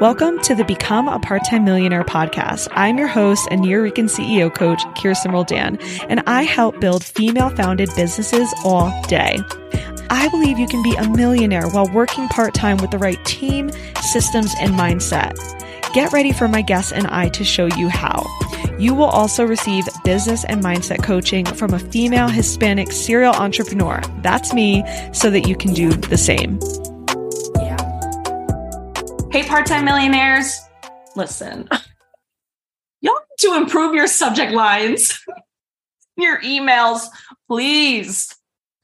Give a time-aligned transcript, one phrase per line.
[0.00, 2.68] Welcome to the Become a Part Time Millionaire podcast.
[2.70, 7.90] I'm your host and Nuyorican CEO coach, Kirsten Roldan, and I help build female founded
[7.96, 9.40] businesses all day.
[10.08, 13.72] I believe you can be a millionaire while working part time with the right team,
[14.00, 15.36] systems, and mindset.
[15.92, 18.24] Get ready for my guests and I to show you how.
[18.78, 24.00] You will also receive business and mindset coaching from a female Hispanic serial entrepreneur.
[24.22, 26.60] That's me, so that you can do the same.
[29.32, 30.60] Hey, part time millionaires,
[31.16, 31.68] listen,
[33.00, 35.24] y'all need to improve your subject lines,
[36.16, 37.08] your emails,
[37.48, 38.34] please,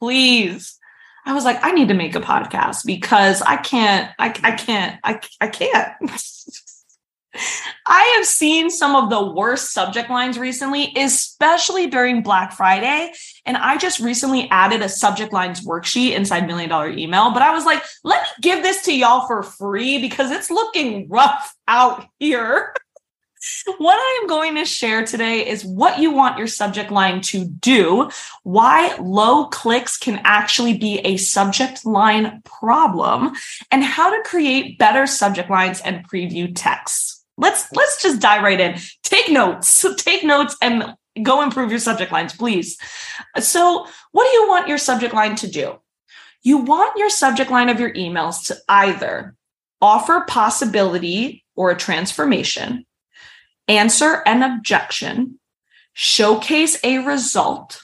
[0.01, 0.77] please.
[1.25, 4.99] I was like, I need to make a podcast because I can't, I, I can't,
[5.03, 5.93] I, I can't.
[7.85, 13.13] I have seen some of the worst subject lines recently, especially during Black Friday.
[13.45, 17.31] And I just recently added a subject lines worksheet inside Million Dollar Email.
[17.31, 21.07] But I was like, let me give this to y'all for free because it's looking
[21.09, 22.73] rough out here.
[23.77, 27.45] what I am going to share today is what you want your subject line to
[27.45, 28.09] do,
[28.43, 33.33] why low clicks can actually be a subject line problem,
[33.71, 38.59] and how to create better subject lines and preview texts let's let's just dive right
[38.59, 38.77] in.
[39.03, 39.85] Take notes.
[39.97, 42.77] Take notes and go improve your subject lines please.
[43.39, 45.79] So what do you want your subject line to do?
[46.43, 49.35] You want your subject line of your emails to either
[49.81, 52.85] offer possibility or a transformation
[53.67, 55.39] answer an objection
[55.93, 57.81] showcase a result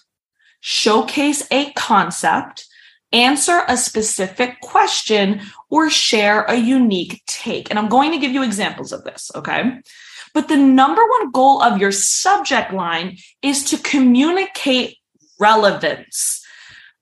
[0.60, 2.68] showcase a concept
[3.14, 7.70] answer a specific question or share a unique take.
[7.70, 9.80] And I'm going to give you examples of this, okay?
[10.34, 14.98] But the number one goal of your subject line is to communicate
[15.40, 16.46] relevance.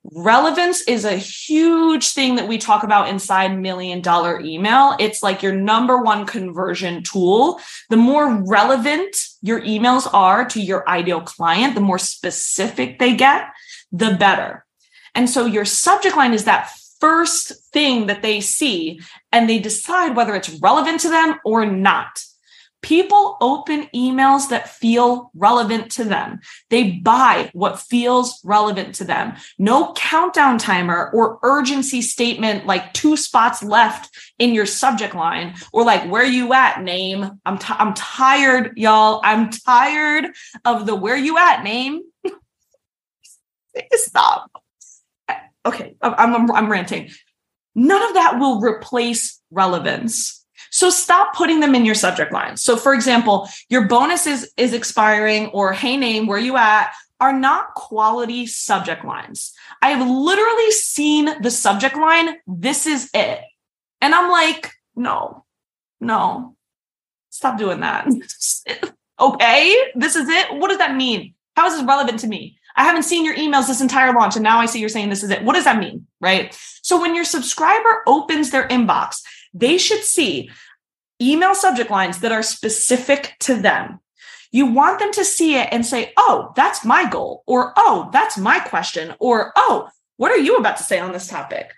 [0.04, 4.96] Relevance is a huge thing that we talk about inside million dollar email.
[4.98, 7.60] It's like your number one conversion tool.
[7.90, 13.50] The more relevant your emails are to your ideal client, the more specific they get,
[13.92, 14.66] the better.
[15.16, 20.16] And so your subject line is that first thing that they see and they decide
[20.16, 22.24] whether it's relevant to them or not.
[22.82, 26.40] People open emails that feel relevant to them.
[26.70, 29.34] They buy what feels relevant to them.
[29.58, 34.10] No countdown timer or urgency statement like two spots left
[34.40, 37.42] in your subject line or like where you at name.
[37.46, 39.20] I'm t- I'm tired y'all.
[39.26, 40.28] I'm tired
[40.64, 42.04] of the where you at name.
[43.92, 44.50] Stop
[45.66, 47.10] okay, I'm, I'm, I'm ranting.
[47.76, 50.46] None of that will replace relevance.
[50.72, 52.58] So stop putting them in your subject line.
[52.58, 57.34] So for example, your bonus is, is expiring or hey name, where you at are
[57.34, 59.54] not quality subject lines.
[59.82, 63.42] I have literally seen the subject line, this is it.
[64.02, 65.46] And I'm like, no,
[66.00, 66.56] no,
[67.30, 68.08] stop doing that.
[69.20, 70.54] okay, this is it.
[70.54, 71.34] What does that mean?
[71.56, 72.59] How is this relevant to me?
[72.76, 74.36] I haven't seen your emails this entire launch.
[74.36, 75.44] And now I see you're saying this is it.
[75.44, 76.08] What does that mean?
[76.22, 76.58] Right.
[76.82, 79.22] So when your subscriber opens their inbox,
[79.54, 80.50] they should see
[81.22, 84.00] email subject lines that are specific to them.
[84.52, 88.38] You want them to see it and say, oh, that's my goal, or oh, that's
[88.38, 91.72] my question, or oh, what are you about to say on this topic?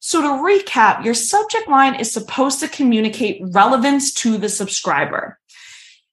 [0.00, 5.38] So to recap, your subject line is supposed to communicate relevance to the subscriber.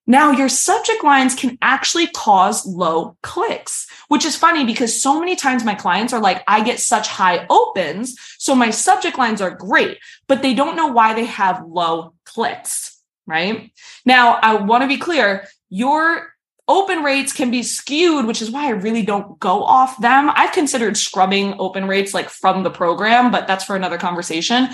[0.08, 5.36] Now, your subject lines can actually cause low clicks, which is funny because so many
[5.36, 8.18] times my clients are like, I get such high opens.
[8.40, 13.00] So my subject lines are great, but they don't know why they have low clicks,
[13.28, 13.72] right?
[14.06, 16.32] Now, I want to be clear your
[16.68, 20.32] open rates can be skewed, which is why I really don't go off them.
[20.34, 24.70] I've considered scrubbing open rates like from the program, but that's for another conversation.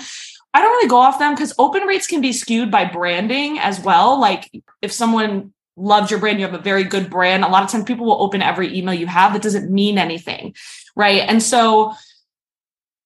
[0.54, 3.80] I don't really go off them because open rates can be skewed by branding as
[3.80, 4.18] well.
[4.18, 4.50] Like
[4.82, 7.44] if someone loves your brand, you have a very good brand.
[7.44, 9.32] A lot of times people will open every email you have.
[9.32, 10.54] That doesn't mean anything.
[10.96, 11.22] Right.
[11.22, 11.94] And so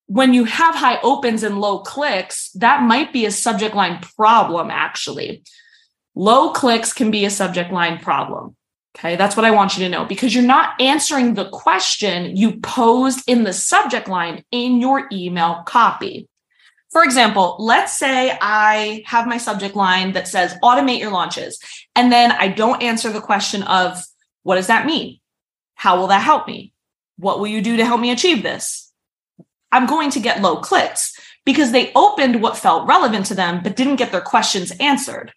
[0.06, 4.70] when you have high opens and low clicks, that might be a subject line problem,
[4.70, 5.42] actually.
[6.14, 8.56] Low clicks can be a subject line problem.
[8.94, 12.60] Okay, that's what I want you to know because you're not answering the question you
[12.60, 16.28] posed in the subject line in your email copy.
[16.92, 21.58] For example, let's say I have my subject line that says automate your launches,
[21.96, 24.04] and then I don't answer the question of
[24.42, 25.18] what does that mean?
[25.74, 26.74] How will that help me?
[27.16, 28.92] What will you do to help me achieve this?
[29.72, 33.74] I'm going to get low clicks because they opened what felt relevant to them, but
[33.74, 35.32] didn't get their questions answered.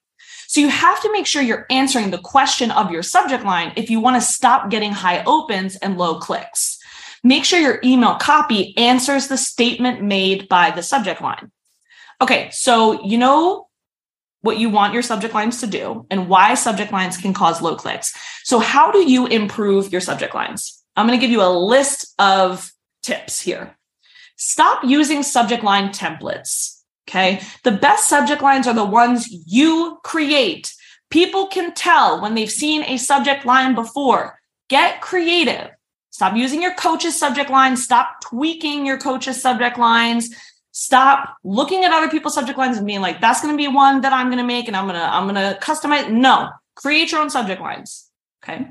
[0.48, 3.90] So you have to make sure you're answering the question of your subject line if
[3.90, 6.75] you want to stop getting high opens and low clicks.
[7.25, 11.51] Make sure your email copy answers the statement made by the subject line.
[12.22, 13.68] Okay, so you know
[14.42, 17.75] what you want your subject lines to do and why subject lines can cause low
[17.75, 18.13] clicks.
[18.44, 20.83] So, how do you improve your subject lines?
[20.95, 23.75] I'm going to give you a list of tips here.
[24.38, 26.80] Stop using subject line templates.
[27.10, 27.42] Okay.
[27.63, 30.74] The best subject lines are the ones you create.
[31.10, 34.39] People can tell when they've seen a subject line before.
[34.69, 35.75] Get creative.
[36.16, 37.84] Stop using your coach's subject lines.
[37.84, 40.34] Stop tweaking your coach's subject lines.
[40.72, 44.00] Stop looking at other people's subject lines and being like, that's going to be one
[44.00, 46.10] that I'm going to make and I'm going to, I'm going to customize.
[46.10, 48.10] No, create your own subject lines.
[48.42, 48.66] Okay.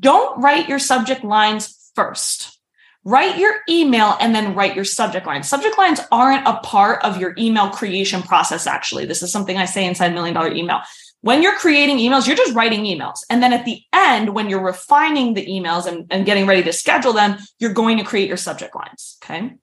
[0.00, 2.58] Don't write your subject lines first.
[3.04, 5.44] Write your email and then write your subject line.
[5.44, 9.06] Subject lines aren't a part of your email creation process, actually.
[9.06, 10.80] This is something I say inside Million Dollar Email.
[11.20, 13.20] When you're creating emails, you're just writing emails.
[13.28, 16.72] And then at the end, when you're refining the emails and, and getting ready to
[16.72, 19.18] schedule them, you're going to create your subject lines.
[19.22, 19.54] Okay.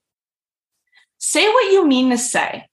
[1.18, 2.66] Say what you mean to say.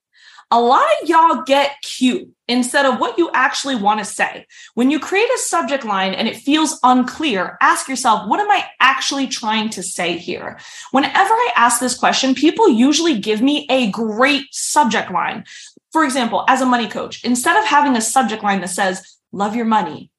[0.52, 4.46] A lot of y'all get cute instead of what you actually want to say.
[4.76, 8.68] When you create a subject line and it feels unclear, ask yourself, what am I
[8.80, 10.60] actually trying to say here?
[10.92, 15.46] Whenever I ask this question, people usually give me a great subject line.
[15.94, 19.56] For example, as a money coach, instead of having a subject line that says, love
[19.56, 20.12] your money,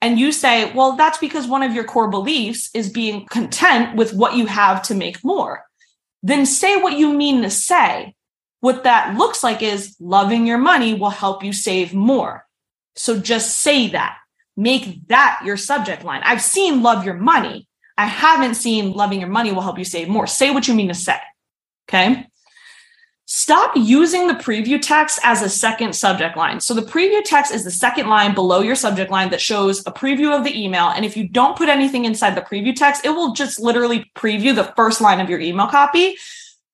[0.00, 4.12] and you say, well, that's because one of your core beliefs is being content with
[4.12, 5.66] what you have to make more
[6.26, 8.14] then say what you mean to say.
[8.60, 12.44] What that looks like is loving your money will help you save more.
[12.96, 14.18] So just say that.
[14.56, 16.22] Make that your subject line.
[16.24, 17.68] I've seen love your money.
[17.96, 20.26] I haven't seen loving your money will help you save more.
[20.26, 21.18] Say what you mean to say.
[21.88, 22.26] Okay.
[23.28, 26.60] Stop using the preview text as a second subject line.
[26.60, 29.90] So the preview text is the second line below your subject line that shows a
[29.90, 30.90] preview of the email.
[30.90, 34.54] And if you don't put anything inside the preview text, it will just literally preview
[34.54, 36.16] the first line of your email copy.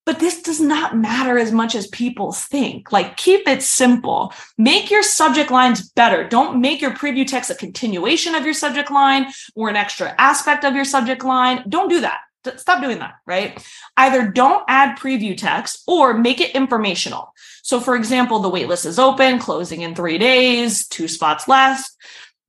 [0.04, 2.92] But this does not matter as much as people think.
[2.92, 4.34] Like, keep it simple.
[4.58, 6.28] Make your subject lines better.
[6.28, 10.66] Don't make your preview text a continuation of your subject line or an extra aspect
[10.66, 11.64] of your subject line.
[11.66, 12.18] Don't do that
[12.56, 13.64] stop doing that, right?
[13.96, 17.32] Either don't add preview text or make it informational.
[17.62, 21.90] So, for example, the waitlist is open, closing in three days, two spots left.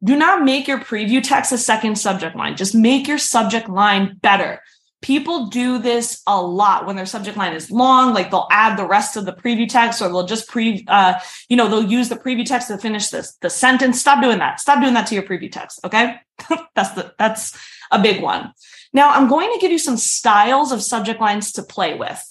[0.04, 2.58] Do not make your preview text a second subject line.
[2.58, 4.62] Just make your subject line better.
[5.02, 8.88] People do this a lot when their subject line is long, like they'll add the
[8.88, 11.20] rest of the preview text or they'll just pre, uh,
[11.50, 14.00] you know, they'll use the preview text to finish this, the sentence.
[14.00, 14.60] Stop doing that.
[14.60, 15.80] Stop doing that to your preview text.
[15.84, 16.16] Okay.
[16.76, 17.58] that's the, that's
[17.92, 18.54] a big one.
[18.94, 22.22] Now, I'm going to give you some styles of subject lines to play with.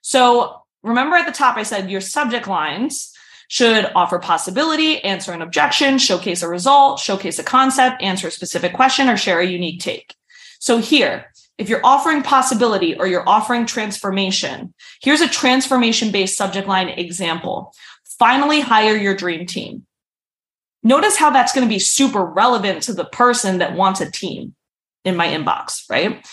[0.00, 3.14] So remember at the top, I said your subject lines
[3.48, 8.72] should offer possibility, answer an objection, showcase a result, showcase a concept, answer a specific
[8.72, 10.14] question, or share a unique take.
[10.60, 16.68] So here, if you're offering possibility or you're offering transformation, here's a transformation based subject
[16.68, 17.74] line example.
[18.18, 19.86] Finally, hire your dream team.
[20.82, 24.54] Notice how that's going to be super relevant to the person that wants a team
[25.04, 26.26] in my inbox, right?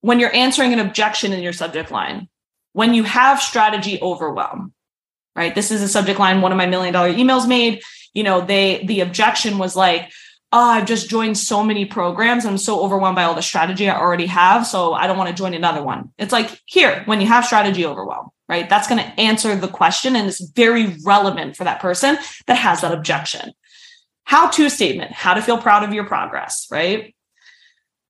[0.00, 2.28] When you're answering an objection in your subject line,
[2.72, 4.72] when you have strategy overwhelm,
[5.36, 5.54] right?
[5.54, 7.82] This is a subject line one of my million dollar emails made.
[8.14, 10.10] You know, they the objection was like,
[10.52, 12.44] oh, I've just joined so many programs.
[12.44, 14.66] I'm so overwhelmed by all the strategy I already have.
[14.66, 16.12] So I don't want to join another one.
[16.18, 18.68] It's like here, when you have strategy overwhelm, right?
[18.68, 22.80] That's going to answer the question and it's very relevant for that person that has
[22.80, 23.52] that objection.
[24.24, 27.14] How to statement, how to feel proud of your progress, right?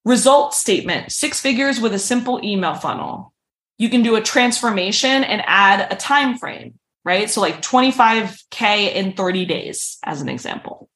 [0.04, 3.34] Result statement, six figures with a simple email funnel.
[3.76, 7.28] You can do a transformation and add a time frame, right?
[7.28, 10.88] So like 25K in 30 days, as an example.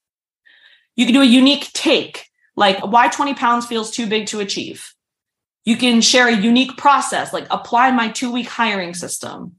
[0.97, 4.95] You can do a unique take, like why 20 pounds feels too big to achieve.
[5.65, 9.57] You can share a unique process, like apply my two week hiring system.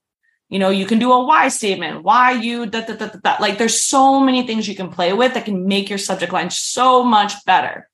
[0.50, 3.38] You know, you can do a why statement, why you, da, da, da.
[3.40, 6.52] like there's so many things you can play with that can make your subject line
[6.52, 7.90] so much better.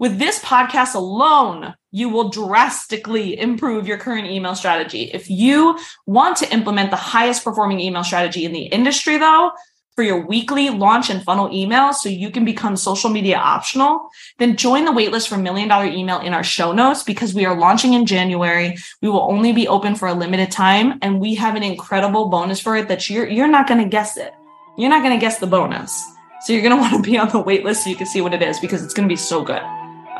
[0.00, 5.10] With this podcast alone, you will drastically improve your current email strategy.
[5.12, 9.52] If you want to implement the highest performing email strategy in the industry, though,
[9.96, 14.56] for your weekly launch and funnel emails so you can become social media optional, then
[14.56, 17.92] join the waitlist for Million Dollar Email in our show notes because we are launching
[17.92, 18.78] in January.
[19.02, 22.58] We will only be open for a limited time and we have an incredible bonus
[22.58, 24.32] for it that you're you're not going to guess it.
[24.78, 26.02] You're not going to guess the bonus.
[26.46, 28.32] So you're going to want to be on the waitlist so you can see what
[28.32, 29.60] it is because it's going to be so good.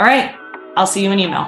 [0.01, 0.35] All right.
[0.79, 1.45] I'll see you in email.